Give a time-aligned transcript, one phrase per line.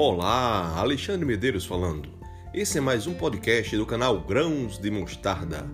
[0.00, 2.08] Olá, Alexandre Medeiros falando.
[2.54, 5.68] Esse é mais um podcast do canal Grãos de Mostarda.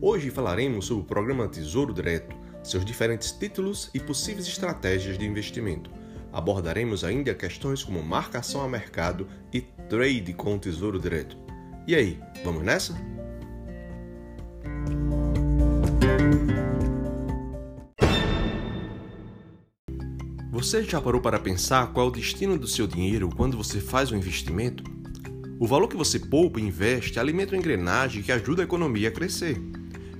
[0.00, 5.90] Hoje falaremos sobre o programa Tesouro Direto, seus diferentes títulos e possíveis estratégias de investimento.
[6.32, 11.36] Abordaremos ainda questões como marcação a mercado e trade com o Tesouro Direto.
[11.86, 12.94] E aí, vamos nessa?
[20.66, 24.10] Você já parou para pensar qual é o destino do seu dinheiro quando você faz
[24.10, 24.82] um investimento?
[25.60, 29.12] O valor que você poupa e investe alimenta uma engrenagem que ajuda a economia a
[29.12, 29.62] crescer.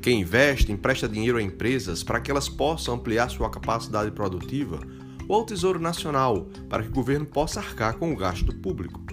[0.00, 4.78] Quem investe empresta dinheiro a empresas para que elas possam ampliar sua capacidade produtiva
[5.26, 9.04] ou ao Tesouro Nacional para que o governo possa arcar com o gasto público.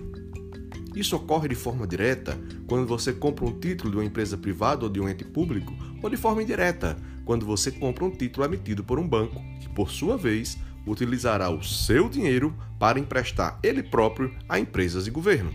[0.95, 4.89] Isso ocorre de forma direta quando você compra um título de uma empresa privada ou
[4.89, 6.95] de um ente público, ou de forma indireta
[7.25, 11.63] quando você compra um título emitido por um banco, que por sua vez utilizará o
[11.63, 15.53] seu dinheiro para emprestar ele próprio a empresas e governo.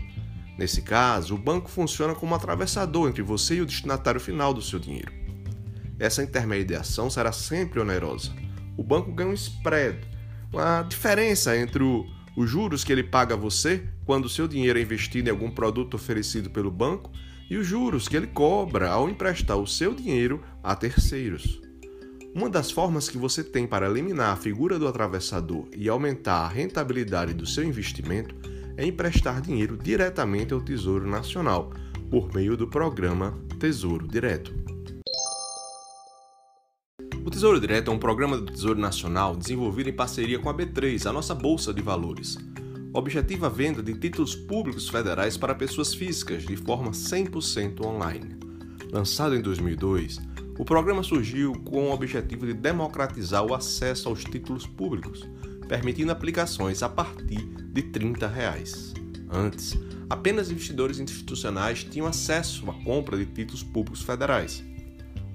[0.57, 4.77] Nesse caso, o banco funciona como atravessador entre você e o destinatário final do seu
[4.77, 5.11] dinheiro.
[5.97, 8.31] Essa intermediação será sempre onerosa.
[8.75, 9.99] O banco ganha um spread,
[10.51, 14.79] uma diferença entre o, os juros que ele paga a você quando o seu dinheiro
[14.79, 17.11] é investido em algum produto oferecido pelo banco
[17.49, 21.68] e os juros que ele cobra ao emprestar o seu dinheiro a terceiros.
[22.33, 26.47] Uma das formas que você tem para eliminar a figura do atravessador e aumentar a
[26.47, 28.35] rentabilidade do seu investimento
[28.77, 31.71] é emprestar dinheiro diretamente ao Tesouro Nacional,
[32.09, 34.53] por meio do programa Tesouro Direto.
[37.25, 41.09] O Tesouro Direto é um programa do Tesouro Nacional desenvolvido em parceria com a B3,
[41.09, 42.37] a nossa bolsa de valores.
[42.93, 48.37] Objetiva a venda de títulos públicos federais para pessoas físicas de forma 100% online.
[48.91, 50.19] Lançado em 2002,
[50.59, 55.25] o programa surgiu com o objetivo de democratizar o acesso aos títulos públicos,
[55.69, 58.93] permitindo aplicações a partir de 30 reais.
[59.31, 59.79] Antes,
[60.09, 64.61] apenas investidores institucionais tinham acesso à compra de títulos públicos federais.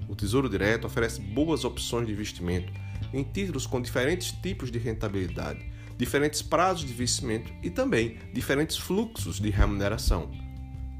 [0.07, 2.71] O Tesouro Direto oferece boas opções de investimento
[3.11, 5.65] em títulos com diferentes tipos de rentabilidade,
[5.97, 10.29] diferentes prazos de vencimento e também diferentes fluxos de remuneração.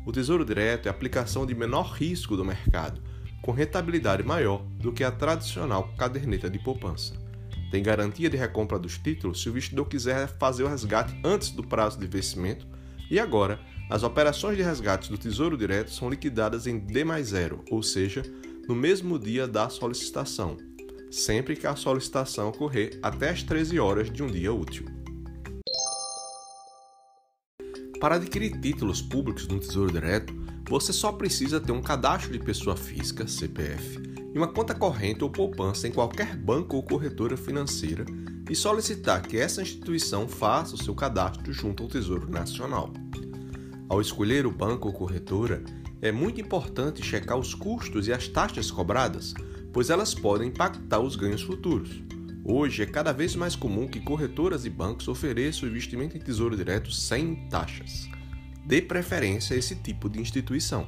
[0.03, 3.13] O Tesouro Direto é a aplicação de menor risco do mercado
[3.45, 7.13] com rentabilidade maior do que a tradicional caderneta de poupança.
[7.69, 11.63] Tem garantia de recompra dos títulos se o investidor quiser fazer o resgate antes do
[11.63, 12.65] prazo de vencimento
[13.09, 17.63] e agora as operações de resgate do Tesouro Direto são liquidadas em D mais zero,
[17.69, 18.23] ou seja,
[18.67, 20.57] no mesmo dia da solicitação,
[21.11, 24.94] sempre que a solicitação ocorrer até as 13 horas de um dia útil.
[27.99, 30.33] Para adquirir títulos públicos no Tesouro Direto,
[30.67, 34.01] você só precisa ter um cadastro de pessoa física, CPF,
[34.33, 38.05] e uma conta corrente ou poupança em qualquer banco ou corretora financeira
[38.49, 42.91] e solicitar que essa instituição faça o seu cadastro junto ao Tesouro Nacional.
[43.87, 45.63] Ao escolher o banco ou corretora,
[46.01, 49.33] é muito importante checar os custos e as taxas cobradas,
[49.71, 52.01] pois elas podem impactar os ganhos futuros.
[52.47, 56.91] Hoje é cada vez mais comum que corretoras e bancos ofereçam investimento em tesouro direto
[56.91, 58.07] sem taxas
[58.65, 60.87] dê preferência a esse tipo de instituição.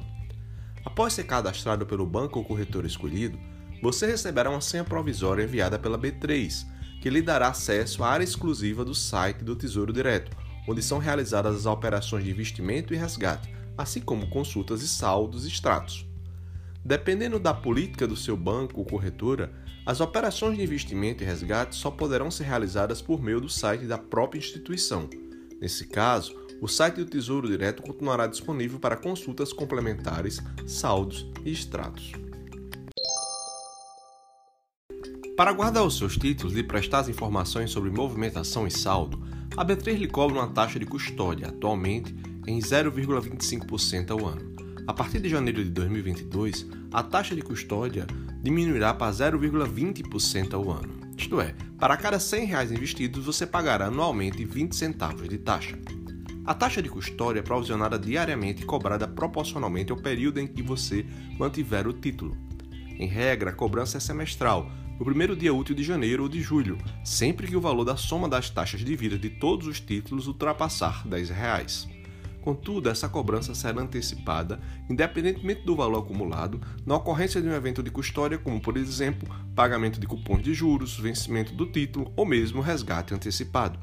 [0.84, 3.38] Após ser cadastrado pelo banco ou corretor escolhido,
[3.80, 6.66] você receberá uma senha provisória enviada pela B3,
[7.00, 10.36] que lhe dará acesso à área exclusiva do site do Tesouro Direto,
[10.66, 15.48] onde são realizadas as operações de investimento e resgate, assim como consultas e saldos e
[15.48, 16.04] extratos.
[16.84, 19.52] Dependendo da política do seu banco ou corretora,
[19.88, 23.96] as operações de investimento e resgate só poderão ser realizadas por meio do site da
[23.96, 25.08] própria instituição.
[25.58, 32.12] Nesse caso, o site do Tesouro Direto continuará disponível para consultas complementares, saldos e extratos.
[35.34, 39.26] Para guardar os seus títulos e prestar as informações sobre movimentação e saldo,
[39.56, 42.14] a B3 lhe cobra uma taxa de custódia, atualmente
[42.46, 44.54] em 0,25% ao ano.
[44.86, 48.06] A partir de janeiro de 2022, a taxa de custódia
[48.42, 50.94] diminuirá para 0,20% ao ano.
[51.16, 55.78] Isto é, para cada 100 reais investidos, você pagará anualmente 20 centavos de taxa.
[56.46, 61.04] A taxa de custódia é provisionada diariamente e cobrada proporcionalmente ao período em que você
[61.38, 62.36] mantiver o título.
[62.98, 66.78] Em regra, a cobrança é semestral, no primeiro dia útil de janeiro ou de julho,
[67.04, 71.06] sempre que o valor da soma das taxas de vida de todos os títulos ultrapassar
[71.06, 71.88] 10 reais.
[72.48, 74.58] Contudo, essa cobrança será antecipada,
[74.88, 80.00] independentemente do valor acumulado, na ocorrência de um evento de custódia, como, por exemplo, pagamento
[80.00, 83.78] de cupons de juros, vencimento do título ou mesmo resgate antecipado.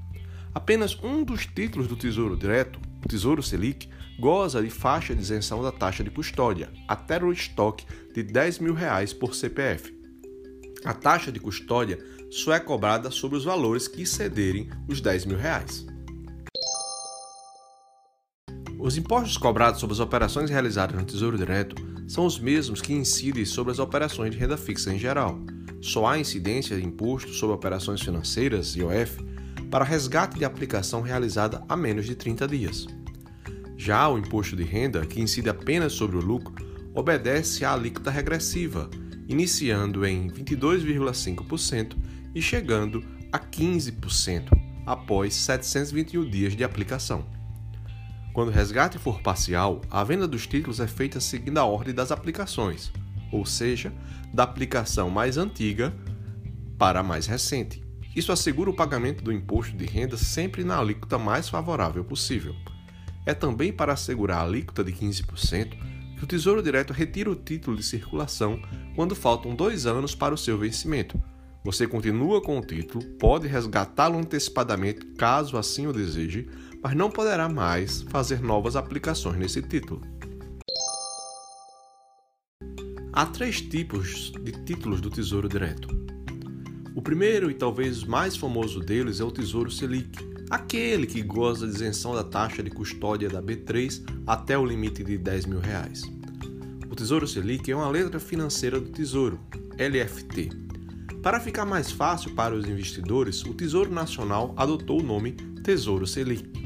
[0.52, 3.88] Apenas um dos títulos do Tesouro Direto, o Tesouro Selic,
[4.20, 7.86] goza de faixa de isenção da taxa de custódia, até o estoque
[8.16, 9.96] de 10 mil reais por CPF.
[10.84, 12.00] A taxa de custódia
[12.32, 15.86] só é cobrada sobre os valores que excederem os 10 mil reais.
[18.86, 21.76] Os impostos cobrados sobre as operações realizadas no Tesouro Direto
[22.08, 25.40] são os mesmos que incidem sobre as operações de renda fixa em geral.
[25.82, 29.26] Só há incidência de imposto sobre operações financeiras, IOF,
[29.72, 32.86] para resgate de aplicação realizada há menos de 30 dias.
[33.76, 36.54] Já o imposto de renda, que incide apenas sobre o lucro,
[36.94, 38.88] obedece à alíquota regressiva,
[39.28, 41.96] iniciando em 22,5%
[42.36, 44.56] e chegando a 15%
[44.86, 47.35] após 721 dias de aplicação.
[48.36, 52.12] Quando o resgate for parcial, a venda dos títulos é feita seguindo a ordem das
[52.12, 52.92] aplicações,
[53.32, 53.94] ou seja,
[54.34, 55.96] da aplicação mais antiga
[56.78, 57.82] para a mais recente.
[58.14, 62.54] Isso assegura o pagamento do imposto de renda sempre na alíquota mais favorável possível.
[63.26, 65.70] É também para assegurar a alíquota de 15%
[66.18, 68.62] que o Tesouro Direto retira o título de circulação
[68.98, 71.18] quando faltam dois anos para o seu vencimento.
[71.64, 76.50] Você continua com o título, pode resgatá-lo antecipadamente caso assim o deseje,
[76.86, 80.02] mas não poderá mais fazer novas aplicações nesse título.
[83.12, 85.88] Há três tipos de títulos do Tesouro Direto.
[86.94, 90.16] O primeiro e talvez mais famoso deles é o Tesouro Selic,
[90.48, 95.18] aquele que goza de isenção da taxa de custódia da B3 até o limite de
[95.18, 96.04] 10 mil reais.
[96.88, 99.40] O Tesouro Selic é uma letra financeira do Tesouro,
[99.80, 100.52] LFT.
[101.24, 105.32] Para ficar mais fácil para os investidores, o Tesouro Nacional adotou o nome
[105.64, 106.65] Tesouro Selic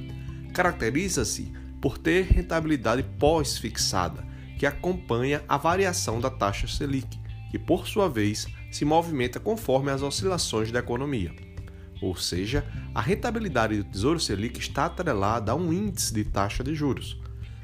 [0.53, 1.51] caracteriza-se
[1.81, 7.19] por ter rentabilidade pós-fixada, que acompanha a variação da taxa Selic,
[7.49, 11.33] que por sua vez se movimenta conforme as oscilações da economia.
[12.01, 16.75] Ou seja, a rentabilidade do Tesouro Selic está atrelada a um índice de taxa de
[16.75, 17.19] juros.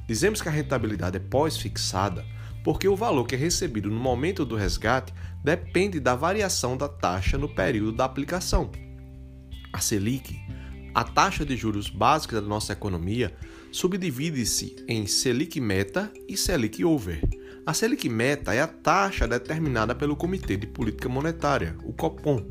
[0.07, 2.25] Dizemos que a rentabilidade é pós-fixada
[2.63, 7.37] porque o valor que é recebido no momento do resgate depende da variação da taxa
[7.37, 8.71] no período da aplicação.
[9.71, 10.35] A Selic
[10.95, 13.35] a taxa de juros básica da nossa economia
[13.69, 17.21] subdivide-se em Selic Meta e Selic Over.
[17.65, 22.45] A Selic Meta é a taxa determinada pelo Comitê de Política Monetária, o Copom.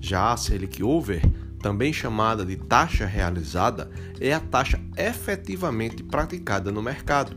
[0.00, 1.22] Já a Selic Over,
[1.62, 3.88] também chamada de taxa realizada,
[4.20, 7.36] é a taxa efetivamente praticada no mercado.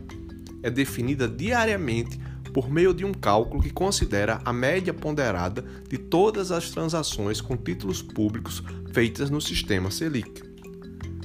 [0.64, 2.18] É definida diariamente
[2.52, 7.56] por meio de um cálculo que considera a média ponderada de todas as transações com
[7.56, 8.62] títulos públicos
[8.92, 10.42] feitas no sistema Selic.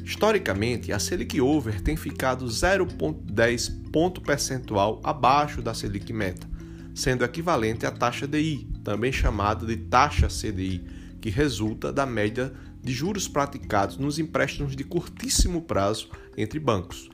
[0.04, 6.48] Historicamente, a Selic Over tem ficado 0,10 ponto percentual abaixo da Selic Meta,
[6.94, 10.86] sendo equivalente à taxa DI, também chamada de taxa CDI,
[11.20, 17.10] que resulta da média de juros praticados nos empréstimos de curtíssimo prazo entre bancos.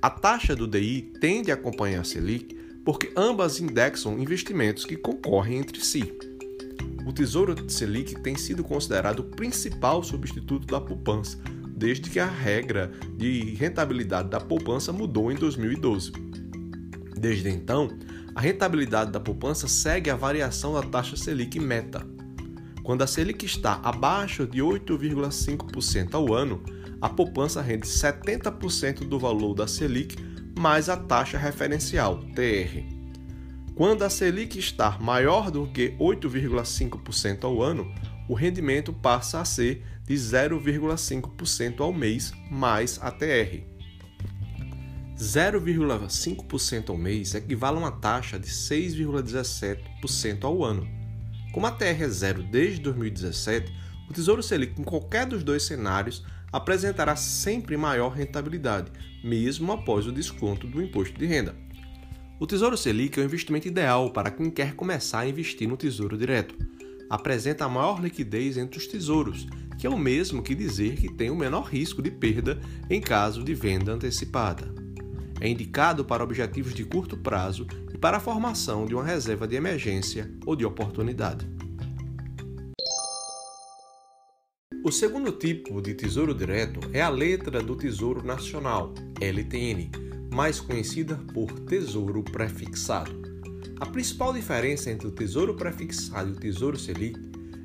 [0.00, 5.58] A taxa do DI tende a acompanhar a Selic porque ambas indexam investimentos que concorrem
[5.58, 6.12] entre si.
[7.06, 11.38] O Tesouro Selic tem sido considerado o principal substituto da poupança,
[11.76, 16.12] desde que a regra de rentabilidade da poupança mudou em 2012.
[17.16, 17.88] Desde então,
[18.34, 22.06] a rentabilidade da poupança segue a variação da taxa Selic meta.
[22.82, 26.62] Quando a Selic está abaixo de 8,5% ao ano,
[27.00, 30.16] a poupança rende 70% do valor da Selic
[30.58, 32.82] mais a taxa referencial, TR.
[33.74, 37.92] Quando a Selic está maior do que 8,5% ao ano,
[38.28, 43.64] o rendimento passa a ser de 0,5% ao mês mais a TR.
[45.16, 50.88] 0,5% ao mês equivale a uma taxa de 6,17% ao ano.
[51.52, 53.72] Como a TR é zero desde 2017,
[54.08, 56.24] o Tesouro Selic em qualquer dos dois cenários
[56.54, 58.92] apresentará sempre maior rentabilidade,
[59.24, 61.56] mesmo após o desconto do imposto de renda.
[62.38, 66.16] O Tesouro Selic é o investimento ideal para quem quer começar a investir no Tesouro
[66.16, 66.54] Direto.
[67.10, 69.48] Apresenta a maior liquidez entre os tesouros,
[69.80, 73.42] que é o mesmo que dizer que tem o menor risco de perda em caso
[73.42, 74.72] de venda antecipada.
[75.40, 79.56] É indicado para objetivos de curto prazo e para a formação de uma reserva de
[79.56, 81.53] emergência ou de oportunidade.
[84.84, 89.90] O segundo tipo de tesouro direto é a letra do Tesouro Nacional, LTN,
[90.30, 93.10] mais conhecida por Tesouro Prefixado.
[93.80, 97.18] A principal diferença entre o Tesouro Prefixado e o Tesouro Selic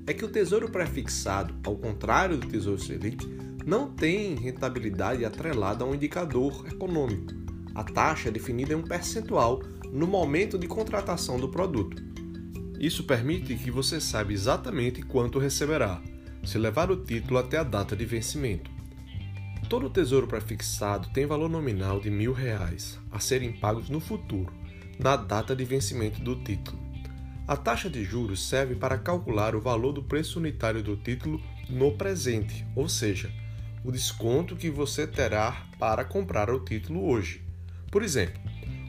[0.08, 3.28] é que o Tesouro Prefixado, ao contrário do Tesouro Selic,
[3.66, 7.34] não tem rentabilidade atrelada a um indicador econômico.
[7.76, 9.62] A taxa é definida em um percentual
[9.92, 12.02] no momento de contratação do produto.
[12.80, 16.02] Isso permite que você saiba exatamente quanto receberá,
[16.44, 18.72] se levar o título até a data de vencimento.
[19.70, 24.52] Todo tesouro prefixado tem valor nominal de mil reais a serem pagos no futuro,
[24.98, 26.80] na data de vencimento do título.
[27.48, 31.92] A taxa de juros serve para calcular o valor do preço unitário do título no
[31.92, 33.32] presente, ou seja,
[33.84, 37.44] o desconto que você terá para comprar o título hoje.
[37.92, 38.42] Por exemplo,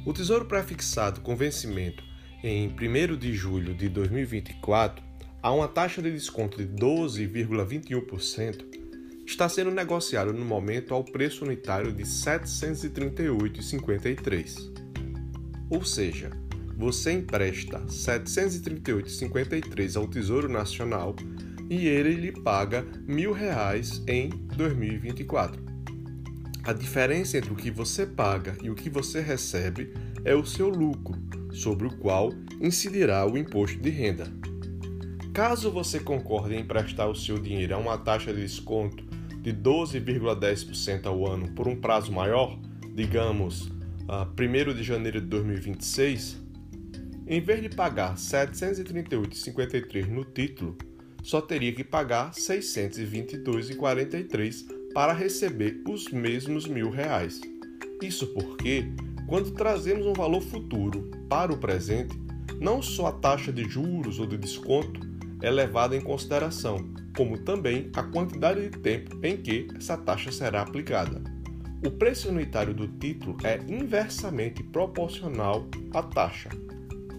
[0.05, 2.03] o Tesouro Prefixado com vencimento
[2.43, 5.10] em 1 de julho de 2024
[5.43, 8.65] a uma taxa de desconto de 12,21%,
[9.27, 14.73] está sendo negociado no momento ao preço unitário de R$ 738,53.
[15.71, 16.31] Ou seja,
[16.77, 21.15] você empresta R$ 738,53 ao Tesouro Nacional
[21.71, 25.63] e ele lhe paga R$ 1.000 em 2024.
[26.65, 29.95] A diferença entre o que você paga e o que você recebe
[30.25, 31.17] é o seu lucro,
[31.53, 34.40] sobre o qual incidirá o imposto de renda.
[35.33, 39.05] Caso você concorde em emprestar o seu dinheiro a uma taxa de desconto
[39.41, 42.59] de 12,10% ao ano por um prazo maior,
[42.95, 46.37] digamos, uh, 1 de janeiro de 2026,
[47.29, 50.77] em vez de pagar R$ 738,53 no título,
[51.23, 57.41] só teria que pagar R$ 622,43 para receber os mesmos mil reais.
[58.03, 58.87] Isso porque,
[59.29, 62.19] quando trazemos um valor futuro para o presente,
[62.61, 65.09] não só a taxa de juros ou de desconto
[65.43, 66.79] é levada em consideração,
[67.17, 71.23] como também a quantidade de tempo em que essa taxa será aplicada.
[71.85, 76.51] O preço unitário do título é inversamente proporcional à taxa.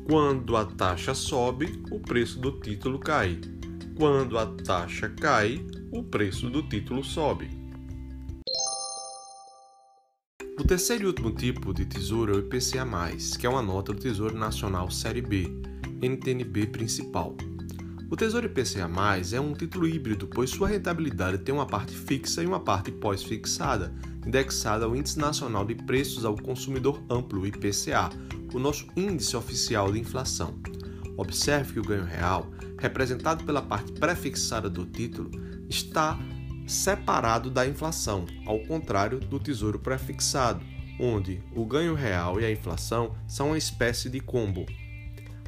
[0.07, 3.39] Quando a taxa sobe, o preço do título cai.
[3.97, 7.49] Quando a taxa cai, o preço do título sobe.
[10.59, 12.85] O terceiro e último tipo de tesouro é o IPCA+,
[13.39, 15.47] que é uma nota do Tesouro Nacional Série B,
[16.01, 17.35] NTNB principal.
[18.11, 18.89] O Tesouro IPCA+,
[19.33, 23.93] é um título híbrido, pois sua rentabilidade tem uma parte fixa e uma parte pós-fixada,
[24.27, 28.09] indexada ao Índice Nacional de Preços ao Consumidor Amplo, IPCA,
[28.53, 30.59] o nosso índice oficial de inflação.
[31.15, 35.31] Observe que o ganho real, representado pela parte prefixada do título,
[35.69, 36.19] está
[36.67, 40.61] separado da inflação, ao contrário do Tesouro prefixado,
[40.99, 44.65] onde o ganho real e a inflação são uma espécie de combo.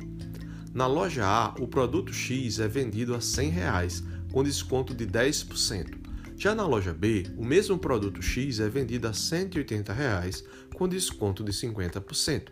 [0.73, 4.03] na loja A, o produto X é vendido a 100 reais,
[4.35, 5.95] com desconto de 10%.
[6.35, 11.41] Já na loja B, o mesmo produto X é vendido a 180 reais, com desconto
[11.41, 12.49] de 50%.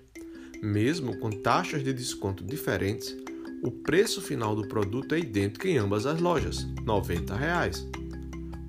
[0.62, 3.14] Mesmo com taxas de desconto diferentes,
[3.62, 7.86] o preço final do produto é idêntico em ambas as lojas, 90 reais.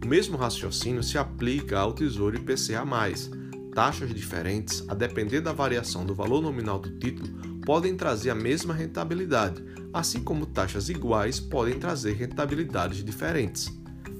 [0.04, 2.85] O mesmo raciocínio se aplica ao Tesouro IPCA+.
[3.73, 8.75] Taxas diferentes, a depender da variação do valor nominal do título, podem trazer a mesma
[8.75, 13.73] rentabilidade, assim como taxas iguais podem trazer rentabilidades diferentes.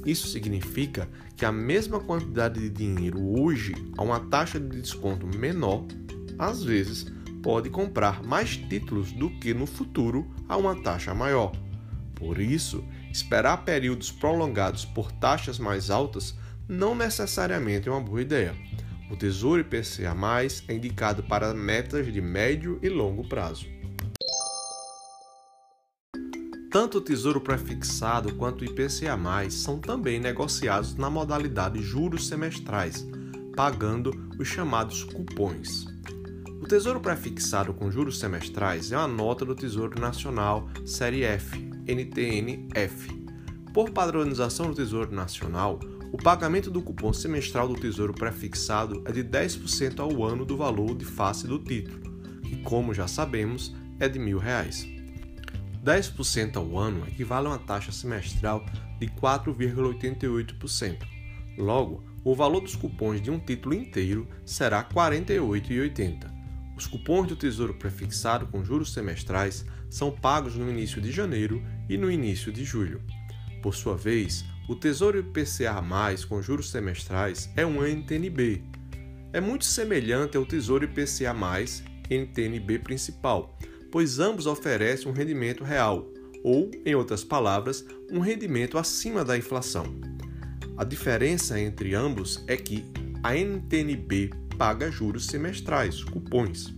[0.05, 5.85] Isso significa que a mesma quantidade de dinheiro hoje a uma taxa de desconto menor,
[6.39, 7.07] às vezes,
[7.43, 11.53] pode comprar mais títulos do que no futuro a uma taxa maior.
[12.15, 16.35] Por isso, esperar períodos prolongados por taxas mais altas
[16.69, 18.55] não necessariamente é uma boa ideia.
[19.11, 20.15] O Tesouro IPCA+,
[20.69, 23.67] é indicado para metas de médio e longo prazo.
[26.71, 29.17] Tanto o Tesouro Prefixado quanto o IPCA+,
[29.51, 33.07] são também negociados na modalidade juros semestrais,
[33.55, 35.87] pagando os chamados cupons.
[36.61, 43.23] O Tesouro Prefixado com juros semestrais é uma nota do Tesouro Nacional Série F, NTN-F.
[43.73, 45.79] Por padronização do Tesouro Nacional,
[46.14, 50.97] o pagamento do cupom semestral do Tesouro Prefixado é de 10% ao ano do valor
[50.97, 51.99] de face do título,
[52.40, 54.94] que, como já sabemos, é de R$ 1.000.
[55.83, 58.64] 10% ao ano equivale a uma taxa semestral
[59.00, 60.99] de 4,88%.
[61.59, 66.33] Logo, o valor dos cupons de um título inteiro será R$ 48,80.
[66.76, 71.97] Os cupons do Tesouro Prefixado com juros semestrais são pagos no início de janeiro e
[71.97, 73.02] no início de julho.
[73.61, 75.83] Por sua vez, o Tesouro IPCA+,
[76.28, 78.62] com juros semestrais, é um NTNB,
[79.33, 81.35] é muito semelhante ao Tesouro IPCA+,
[82.09, 83.59] NTNB principal,
[83.90, 86.09] pois ambos oferecem um rendimento real,
[86.42, 89.87] ou, em outras palavras, um rendimento acima da inflação.
[90.76, 92.85] A diferença entre ambos é que
[93.23, 96.75] a NTNB paga juros semestrais, cupons.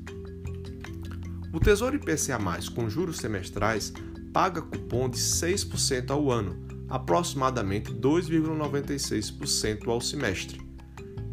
[1.53, 2.39] O Tesouro IPCA+,
[2.75, 3.93] com juros semestrais,
[4.33, 10.61] paga cupom de 6% ao ano, aproximadamente 2,96% ao semestre.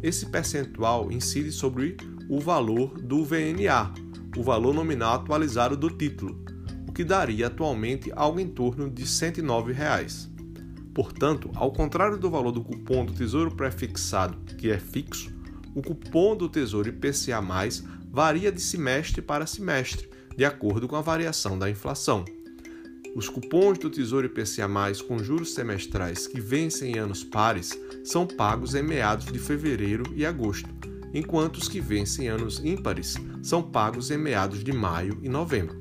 [0.02, 1.96] Esse percentual incide sobre
[2.28, 3.92] o valor do VNA,
[4.36, 6.44] o valor nominal atualizado do título,
[6.88, 10.30] o que daria atualmente algo em torno de 109 reais.
[10.94, 15.32] Portanto, ao contrário do valor do cupom do Tesouro Prefixado, que é fixo,
[15.74, 17.40] o cupom do Tesouro IPCA+,
[18.10, 22.24] varia de semestre para semestre, de acordo com a variação da inflação.
[23.14, 24.68] Os cupons do Tesouro IPCA+,
[25.06, 30.26] com juros semestrais que vencem em anos pares, são pagos em meados de fevereiro e
[30.26, 30.68] agosto,
[31.12, 35.76] enquanto os que vencem em anos ímpares são pagos em meados de maio e novembro.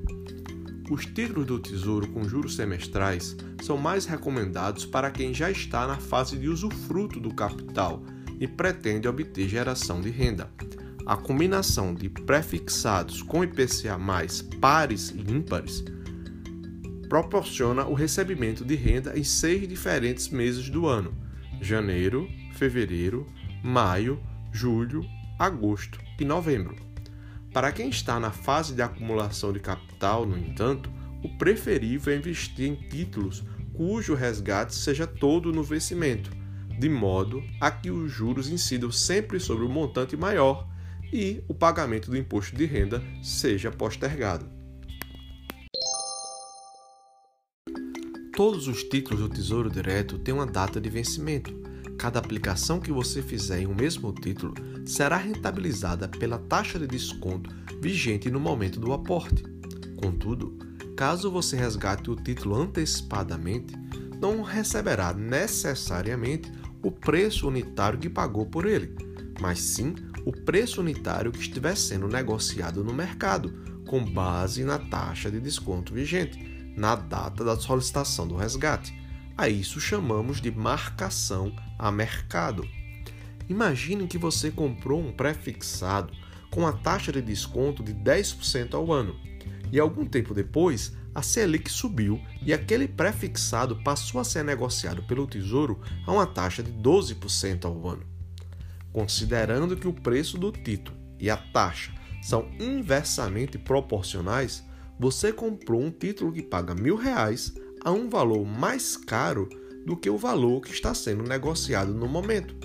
[0.91, 5.97] Os títulos do Tesouro com juros semestrais são mais recomendados para quem já está na
[5.97, 8.03] fase de usufruto do capital
[8.39, 10.51] e pretende obter geração de renda.
[11.03, 13.97] A combinação de prefixados com IPCA,
[14.61, 15.83] pares e ímpares
[17.13, 21.13] proporciona o recebimento de renda em seis diferentes meses do ano:
[21.61, 23.27] janeiro, fevereiro,
[23.63, 24.19] maio,
[24.51, 25.05] julho,
[25.37, 26.75] agosto e novembro.
[27.53, 30.91] Para quem está na fase de acumulação de capital, no entanto,
[31.23, 33.43] o preferível é investir em títulos
[33.75, 36.31] cujo resgate seja todo no vencimento,
[36.79, 40.67] de modo a que os juros incidam sempre sobre o montante maior
[41.13, 44.52] e o pagamento do imposto de renda seja postergado.
[48.35, 51.53] Todos os títulos do Tesouro Direto têm uma data de vencimento.
[51.99, 57.51] Cada aplicação que você fizer em um mesmo título será rentabilizada pela taxa de desconto
[57.79, 59.43] vigente no momento do aporte.
[59.97, 60.57] Contudo,
[60.97, 63.75] caso você resgate o título antecipadamente,
[64.19, 68.95] não receberá necessariamente o preço unitário que pagou por ele,
[69.39, 69.93] mas sim
[70.25, 73.53] o preço unitário que estiver sendo negociado no mercado,
[73.85, 78.93] com base na taxa de desconto vigente na data da solicitação do resgate.
[79.37, 82.67] A isso chamamos de marcação a mercado.
[83.49, 86.13] Imagine que você comprou um pré-fixado
[86.49, 89.15] com a taxa de desconto de 10% ao ano
[89.71, 95.25] e algum tempo depois a Selic subiu e aquele pré-fixado passou a ser negociado pelo
[95.25, 98.03] Tesouro a uma taxa de 12% ao ano.
[98.91, 104.63] Considerando que o preço do título e a taxa são inversamente proporcionais,
[104.99, 107.53] você comprou um título que paga mil reais
[107.83, 109.49] a um valor mais caro
[109.85, 112.55] do que o valor que está sendo negociado no momento.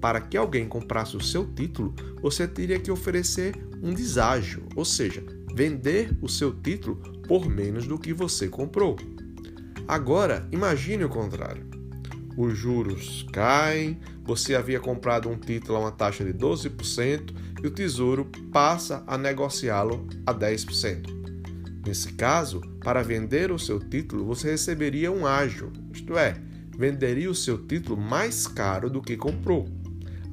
[0.00, 5.24] Para que alguém comprasse o seu título, você teria que oferecer um deságio, ou seja,
[5.54, 8.96] vender o seu título por menos do que você comprou.
[9.88, 11.66] Agora, imagine o contrário.
[12.36, 17.70] Os juros caem, você havia comprado um título a uma taxa de 12% e o
[17.70, 21.15] Tesouro passa a negociá-lo a 10%.
[21.86, 26.36] Nesse caso, para vender o seu título, você receberia um ágio, isto é,
[26.76, 29.68] venderia o seu título mais caro do que comprou.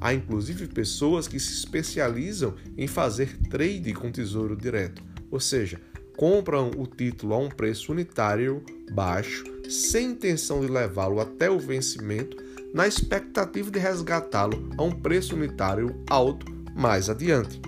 [0.00, 5.80] Há inclusive pessoas que se especializam em fazer trade com tesouro direto, ou seja,
[6.16, 8.60] compram o título a um preço unitário
[8.92, 12.36] baixo, sem intenção de levá-lo até o vencimento,
[12.74, 17.60] na expectativa de resgatá-lo a um preço unitário alto mais adiante.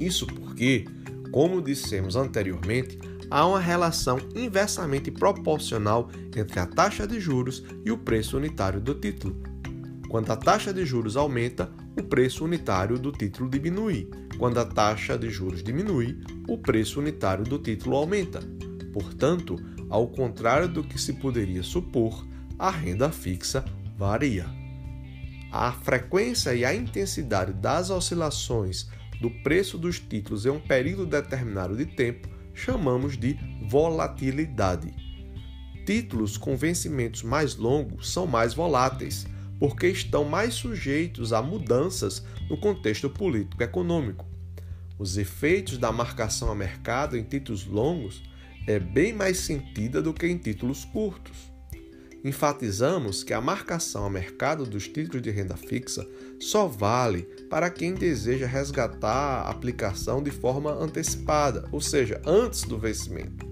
[0.00, 0.86] Isso porque
[1.34, 2.96] como dissemos anteriormente,
[3.28, 8.94] há uma relação inversamente proporcional entre a taxa de juros e o preço unitário do
[8.94, 9.42] título.
[10.08, 14.08] Quando a taxa de juros aumenta, o preço unitário do título diminui.
[14.38, 18.38] Quando a taxa de juros diminui, o preço unitário do título aumenta.
[18.92, 19.56] Portanto,
[19.90, 22.24] ao contrário do que se poderia supor,
[22.56, 23.64] a renda fixa
[23.98, 24.46] varia.
[25.50, 28.88] A frequência e a intensidade das oscilações
[29.24, 33.38] do preço dos títulos em um período determinado de tempo chamamos de
[33.70, 34.94] volatilidade.
[35.86, 39.26] Títulos com vencimentos mais longos são mais voláteis,
[39.58, 44.26] porque estão mais sujeitos a mudanças no contexto político-econômico.
[44.98, 48.22] Os efeitos da marcação a mercado em títulos longos
[48.66, 51.54] é bem mais sentida do que em títulos curtos
[52.24, 56.08] enfatizamos que a marcação a mercado dos títulos de renda fixa
[56.44, 62.78] só vale para quem deseja resgatar a aplicação de forma antecipada, ou seja, antes do
[62.78, 63.46] vencimento.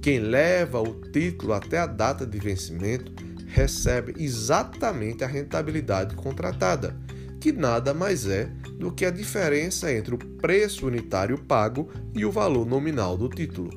[0.00, 3.12] Quem leva o título até a data de vencimento
[3.46, 6.96] recebe exatamente a rentabilidade contratada,
[7.38, 8.46] que nada mais é
[8.78, 13.70] do que a diferença entre o preço unitário pago e o valor nominal do título.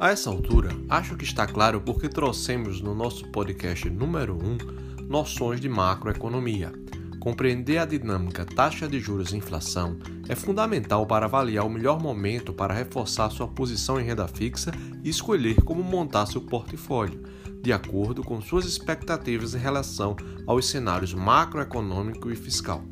[0.00, 5.60] A essa altura, acho que está claro porque trouxemos no nosso podcast número 1 noções
[5.60, 6.72] de macroeconomia.
[7.20, 12.52] Compreender a dinâmica taxa de juros e inflação é fundamental para avaliar o melhor momento
[12.52, 14.70] para reforçar sua posição em renda fixa
[15.02, 17.22] e escolher como montar seu portfólio,
[17.62, 20.14] de acordo com suas expectativas em relação
[20.46, 22.84] aos cenários macroeconômico e fiscal.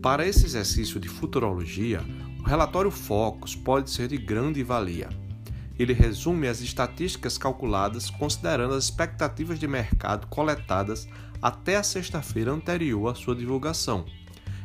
[0.00, 2.00] Para esse exercício de futurologia,
[2.40, 5.08] o relatório Focus pode ser de grande valia.
[5.78, 11.06] Ele resume as estatísticas calculadas considerando as expectativas de mercado coletadas
[11.42, 14.06] até a sexta-feira anterior à sua divulgação.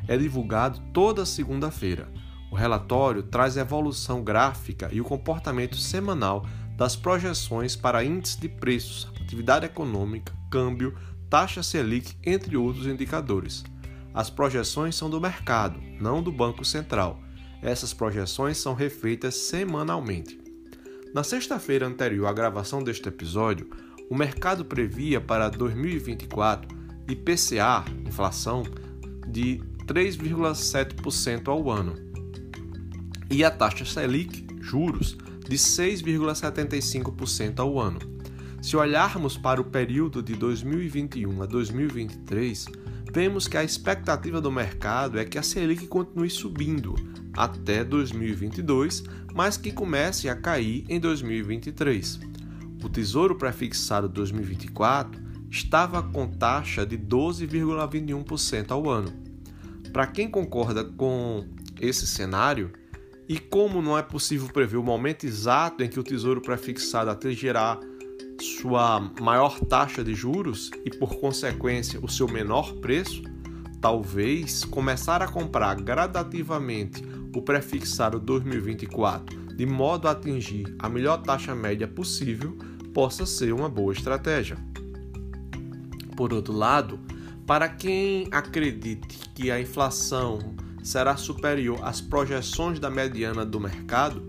[0.08, 2.08] É divulgado toda segunda-feira.
[2.52, 6.46] O relatório traz a evolução gráfica e o comportamento semanal
[6.78, 10.96] das projeções para índice de preços, atividade econômica, câmbio,
[11.30, 13.63] taxa Selic, entre outros indicadores.
[14.13, 17.20] As projeções são do mercado, não do Banco Central.
[17.62, 20.40] Essas projeções são refeitas semanalmente.
[21.13, 23.70] Na sexta-feira anterior à gravação deste episódio,
[24.10, 28.63] o mercado previa para 2024 IPCA, inflação,
[29.28, 31.96] de 3,7% ao ano,
[33.30, 35.17] e a taxa Selic, juros,
[35.48, 38.00] de 6,75% ao ano.
[38.62, 42.65] Se olharmos para o período de 2021 a 2023,
[43.13, 46.96] vemos que a expectativa do mercado é que a Selic continue subindo
[47.34, 52.20] até 2022, mas que comece a cair em 2023.
[52.84, 59.12] O Tesouro Prefixado 2024 estava com taxa de 12,21% ao ano.
[59.92, 61.46] Para quem concorda com
[61.82, 62.72] esse cenário,
[63.28, 67.80] e como não é possível prever o momento exato em que o Tesouro Prefixado atingirá
[68.40, 73.24] sua maior taxa de juros e, por consequência, o seu menor preço,
[73.82, 77.04] talvez começar a comprar gradativamente
[77.36, 82.56] o prefixado 2024 de modo a atingir a melhor taxa média possível
[82.93, 84.56] possa ser uma boa estratégia.
[86.15, 87.00] Por outro lado,
[87.48, 94.28] para quem acredite que a inflação será superior às projeções da mediana do mercado,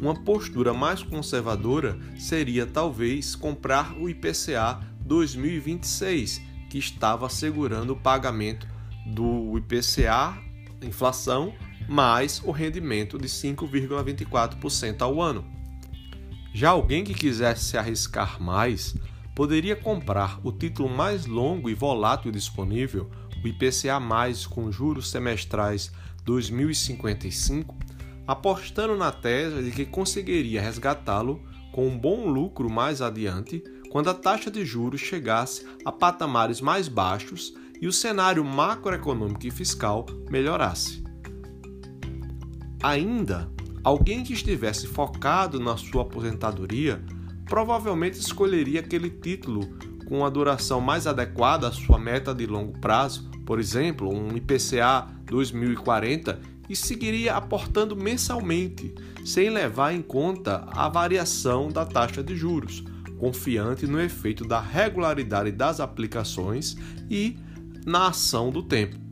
[0.00, 8.66] uma postura mais conservadora seria talvez comprar o IPCA 2026, que estava assegurando o pagamento
[9.06, 10.38] do IPCA,
[10.82, 11.52] inflação,
[11.88, 15.44] mais o rendimento de 5,24% ao ano.
[16.52, 18.94] Já alguém que quisesse se arriscar mais,
[19.34, 23.10] poderia comprar o título mais longo e volátil disponível,
[23.42, 24.00] o IPCA+,
[24.48, 25.92] com juros semestrais
[26.24, 27.76] 2055,
[28.26, 31.42] apostando na tese de que conseguiria resgatá-lo
[31.72, 36.88] com um bom lucro mais adiante quando a taxa de juros chegasse a patamares mais
[36.88, 41.03] baixos e o cenário macroeconômico e fiscal melhorasse.
[42.84, 43.50] Ainda,
[43.82, 47.02] alguém que estivesse focado na sua aposentadoria
[47.46, 53.30] provavelmente escolheria aquele título com a duração mais adequada à sua meta de longo prazo,
[53.46, 58.94] por exemplo, um IPCA 2040, e seguiria aportando mensalmente,
[59.24, 62.84] sem levar em conta a variação da taxa de juros,
[63.16, 66.76] confiante no efeito da regularidade das aplicações
[67.08, 67.38] e
[67.86, 69.03] na ação do tempo.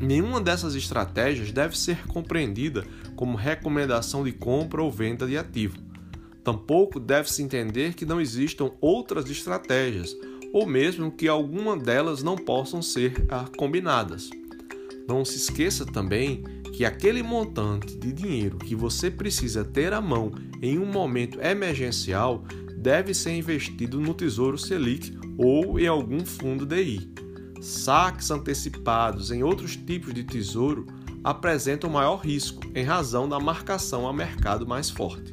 [0.00, 5.78] Nenhuma dessas estratégias deve ser compreendida como recomendação de compra ou venda de ativo.
[6.44, 10.14] Tampouco deve-se entender que não existam outras estratégias,
[10.52, 14.30] ou mesmo que alguma delas não possam ser combinadas.
[15.08, 20.32] Não se esqueça também que aquele montante de dinheiro que você precisa ter à mão
[20.60, 22.44] em um momento emergencial
[22.76, 27.25] deve ser investido no Tesouro Selic ou em algum fundo DI.
[27.66, 30.86] Saques antecipados em outros tipos de tesouro
[31.24, 35.32] apresentam maior risco em razão da marcação a mercado mais forte.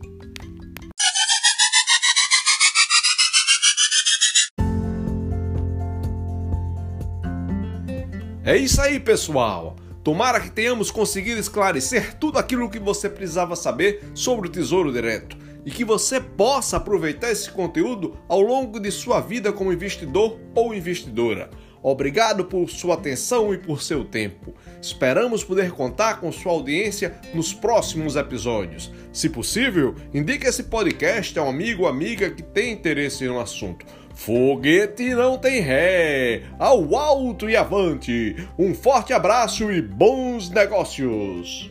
[8.43, 9.75] É isso aí, pessoal!
[10.03, 15.37] Tomara que tenhamos conseguido esclarecer tudo aquilo que você precisava saber sobre o Tesouro Direto
[15.63, 20.73] e que você possa aproveitar esse conteúdo ao longo de sua vida como investidor ou
[20.73, 21.51] investidora.
[21.83, 24.55] Obrigado por sua atenção e por seu tempo.
[24.81, 28.89] Esperamos poder contar com sua audiência nos próximos episódios.
[29.11, 33.85] Se possível, indique esse podcast a um amigo ou amiga que tem interesse no assunto.
[34.15, 38.35] Foguete não tem ré, ao alto e avante.
[38.57, 41.69] Um forte abraço e bons negócios.